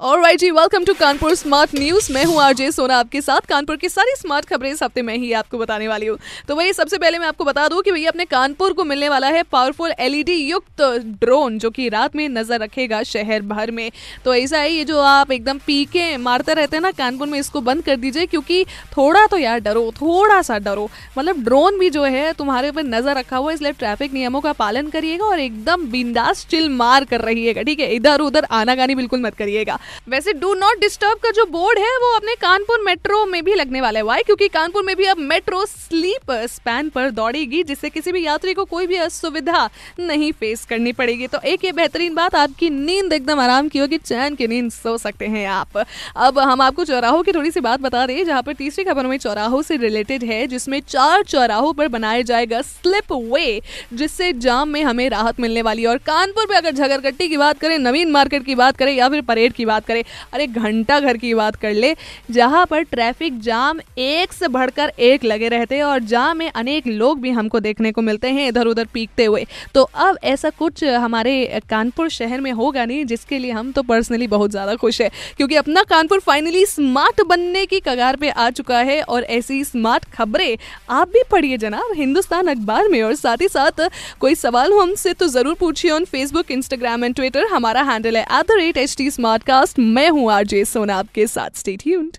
और 0.00 0.20
right 0.20 0.38
ji 0.40 0.50
welcome 0.50 0.84
to 0.84 0.92
Kanpur 0.94 1.34
smart 1.34 1.70
news 1.74 2.12
मैं 2.12 2.24
हूँ 2.24 2.40
आरजे 2.40 2.70
सोना 2.72 2.98
आपके 2.98 3.20
साथ। 3.20 3.46
कानपुर 3.48 3.76
की 3.76 3.88
सारी 3.88 4.14
स्मार्ट 4.16 4.44
खबरें 4.44 4.70
इस 4.70 4.82
हफ़्ते 4.82 5.02
में 5.02 5.16
ही 5.16 5.32
आपको 5.32 5.58
बताने 5.58 5.88
वाली 5.88 6.06
हूँ। 6.06 6.16
तो 6.48 6.54
वही 6.56 6.72
सबसे 6.72 6.98
पहले 6.98 7.18
मैं 7.18 7.26
आपको 7.26 7.44
बता 7.44 7.66
दूँ 7.68 7.80
कि 7.82 7.92
भैया 7.92 8.10
अपने 8.10 8.24
कानपुर 8.24 8.72
को 8.72 8.84
मिलने 8.84 9.08
वाला 9.08 9.28
है 9.28 9.42
पावरफुल 9.42 9.92
एलईडी 9.98 10.34
युक्त 10.34 10.82
ड्रोन 11.20 11.58
जो 11.58 11.70
कि 11.70 11.88
रात 11.88 12.16
में 12.16 12.28
नज़र 12.28 12.60
रखेगा 12.60 13.02
शहर 13.02 13.42
भर 13.42 13.70
में। 13.70 13.90
तो 14.24 14.34
ऐसा 14.34 14.58
है, 14.58 14.70
ये 14.72 14.84
जो 14.84 15.00
आप 15.00 15.32
एकदम 15.32 15.58
पीके 15.66 16.16
मारते 16.18 16.54
रहते 16.54 16.76
हैं 16.76 16.82
ना 16.82 16.90
कानपुर 16.92 17.28
में, 17.28 17.38
इसको 17.38 17.60
बंद 17.60 17.84
कर 17.84 17.96
दीजिए, 17.96 18.26
क्योंकि 18.26 18.64
थोड़ा 18.96 19.26
तो 19.26 19.38
यार 19.38 19.60
डरो 19.60 19.90
थोड़ा 19.92 20.40
सा 20.42 20.58
डरो। 20.60 20.88
मतलब 21.18 21.44
ड्रोन 21.44 21.78
भी 21.78 21.90
जो 21.90 22.04
है, 22.06 22.32
तुम्हारे 22.32 22.70
ऊपर 22.70 22.84
नज़र 22.84 23.18
रखा 23.18 23.36
हुआ 23.36 23.50
है, 23.50 23.54
इसलिए 23.54 23.72
ट्रैफ़िक 23.74 24.12
नियमों 24.14 24.40
का 24.40 24.52
पालन 24.54 24.88
करिएगा 24.88 25.26
और 25.26 25.40
एकदम 25.40 25.86
बिंदास 25.90 26.46
चिल 26.50 26.68
मार 26.72 27.04
कर 27.04 27.20
रहिएगा, 27.22 27.62
ठीक 27.62 27.80
है? 27.80 27.94
इधर 27.94 28.20
उधर 28.22 28.46
आनागानी 28.52 28.94
बिल्कुल 28.94 29.22
मत 29.22 29.34
करिएगा। 29.34 29.78
वैसे 30.08 30.32
डू 30.32 30.52
नॉट 30.54 30.80
डिस्टर्ब 30.80 31.18
का 31.18 31.30
जो 31.30 31.44
बोर्ड 31.46 31.78
है, 31.78 31.96
वो 31.96 32.14
अपने 32.16 32.34
कानपुर 32.34 32.80
मेट्रो 32.84 33.24
में 33.26 33.42
भी 33.44 33.54
लगने 33.54 33.80
वाला 33.80 33.98
है। 33.98 34.04
वाई 34.04 34.22
क्योंकि 34.22 34.48
कानपुर 34.48 34.84
में 34.84 34.94
भी 34.96 35.04
अब 35.04 35.18
मेट्रो 35.20 35.64
स्लीप 35.66 36.30
स्पैन 36.50 36.88
पर 36.88 37.10
दौड़ेगी, 37.10 37.62
जिससे 37.62 37.90
किसी 37.90 38.12
भी 38.12 38.24
यात्री 38.24 38.54
को 38.54 38.64
कोई 38.64 38.86
भी 38.86 38.96
असुविधा 38.96 39.68
नहीं 40.00 40.30
फेस 40.32 40.64
करनी 40.64 40.92
पड़ेगी। 40.92 41.26
तो 41.26 41.38
एक 41.40 41.64
ये 41.64 41.72
बेहतरीन 41.72 42.14
बात, 42.14 42.34
आपकी 42.34 42.70
नींद 42.70 43.12
एकदम 43.12 43.40
आराम 43.40 43.68
की 43.68 43.78
होगी, 43.78 43.98
चैन 43.98 44.34
की 44.34 44.46
नींद 44.46 44.70
सो 44.72 44.96
सकते 44.98 45.26
हैं 45.26 45.46
आप। 45.48 45.78
अब 46.16 46.38
हम 46.38 46.60
आपको 46.60 46.84
चौराहों 46.84 47.22
की 47.22 47.32
थोड़ी 47.32 47.50
सी 47.50 47.60
बात 47.60 47.80
बता 47.80 48.06
दें, 48.06 48.24
जहाँ 48.24 48.42
पर 48.42 48.54
तीसरी 48.54 48.84
खबर 48.84 49.06
में 49.06 49.16
चौराहों 49.18 49.62
से 49.62 49.76
रिलेटेड 49.76 50.24
है, 50.24 50.46
जिसमें 50.46 50.80
चार 50.80 51.22
चौराहों 51.22 51.72
पर 51.72 51.88
बनाया 51.88 52.22
जाएगा 52.22 52.60
स्लिप 52.62 53.12
वे 53.12 53.60
जिससे 53.92 54.32
जाम 54.32 54.68
में 54.68 54.82
हमें 54.82 55.08
राहत 55.10 55.40
मिलने 55.40 55.62
वाली 55.62 55.82
है। 55.82 55.88
और 55.88 55.98
कानपुर 56.06 56.46
में 56.50 56.56
अगर 56.56 56.72
झगरगट्टी 56.72 57.28
की 57.28 57.36
बात 57.36 57.58
करें, 57.58 57.78
नवीन 57.78 58.10
मार्केट 58.10 58.44
की 58.46 58.54
बात 58.54 58.76
करें, 58.76 58.92
या 58.92 59.08
फिर 59.08 59.22
परेड 59.22 59.52
की 59.52 59.64
बात 59.64 59.79
करें, 59.82 60.02
अरे 60.32 60.46
घंटा 60.46 60.98
घर 61.00 61.16
की 61.16 61.32
बात 61.34 61.56
कर 61.56 61.72
ले, 61.72 61.94
जहाँ 62.30 62.64
पर 62.66 62.82
ट्रैफ़िक 62.84 63.40
जाम 63.40 63.80
एक 63.98 64.32
से 64.32 64.48
बढ़कर 64.50 64.92
एक 65.00 65.24
लगे 65.24 65.48
रहते 65.48 65.76
हैं 65.76 65.82
और 65.84 65.98
जाम 66.04 66.36
में 66.36 66.50
अनेक 66.50 66.86
लोग 66.86 67.20
भी 67.20 67.30
हमको 67.30 67.60
देखने 67.60 67.92
को 67.92 68.02
मिलते 68.02 68.28
हैं 68.30 68.48
इधर 68.48 68.66
उधर 68.66 68.86
पीकते 68.94 69.24
हुए। 69.24 69.44
तो 69.74 69.82
अब 69.82 70.18
ऐसा 70.24 70.50
कुछ 70.52 70.84
हमारे 70.84 71.60
कानपुर 71.70 72.08
शहर 72.10 72.40
में 72.40 72.50
होगा 72.52 72.84
नहीं, 72.84 73.04
जिसके 73.04 73.38
लिए 73.38 73.50
हम 73.52 73.72
तो 73.72 73.82
पर्सनली 73.82 74.26
बहुत 74.28 74.50
ज़्यादा 74.50 74.74
खुश 74.76 75.00
है, 75.00 75.10
क्योंकि 75.36 75.56
अपना 75.56 75.82
कानपुर 75.84 76.20
फाइनली 76.20 76.64
स्मार्ट 76.66 77.22
बनने 77.28 77.64
की 77.66 77.80
कगार 77.80 78.16
पर 78.16 78.28
आ 78.30 78.48
चुका 78.52 78.78
है 78.80 79.00
और 79.02 79.24
ऐसी 79.30 79.62
स्मार्ट 79.64 80.04
खबरें 80.12 80.56
आप 80.90 81.08
भी 81.08 81.22
पढ़िए 81.30 81.56
जनाब 81.58 81.92
हिंदुस्तान 81.96 82.46
अखबार 82.48 82.88
में। 82.88 83.02
और 83.02 83.14
साथ 83.16 83.40
ही 83.40 83.48
साथ 83.48 83.88
कोई 84.20 84.34
सवाल 84.36 84.72
हो 84.72 84.80
हमसे 84.80 85.12
तो 85.12 85.26
ज़रूर 85.28 85.54
पूछिए 85.54 85.90
on 85.90 86.04
Facebook 86.06 86.50
Instagram 86.50 87.04
and 87.04 87.14
Twitter 87.14 87.46
हमारा 87.46 87.82
हैंडल 87.82 88.16
है 88.16 88.22
at 88.22 88.46
the 88.46 88.56
rate 88.58 88.76
H 88.76 88.96
T 88.98 89.10
Smartcast 89.42 89.69
मैं 89.78 90.08
हूँ 90.10 90.30
आरजे 90.32 90.64
सोना 90.64 90.96
आपके 90.96 91.26
साथ 91.26 91.58
स्टे 91.58 91.76
ट्यून्ड 91.76 92.16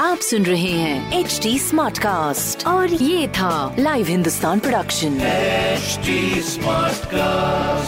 आप 0.00 0.18
सुन 0.18 0.42
रहे 0.42 0.70
हैं 0.70 1.20
एच 1.20 1.38
डी 1.42 1.58
स्मार्ट 1.58 1.98
कास्ट 1.98 2.66
और 2.66 2.92
ये 2.92 3.28
था 3.28 3.76
live 3.78 4.06
Hindustan 4.06 4.58
production 4.58 5.18
smart 6.42 7.04
Smartcast. 7.04 7.83